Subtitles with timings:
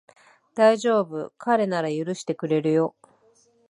[0.55, 2.95] だいじょうぶ、彼なら許してくれるよ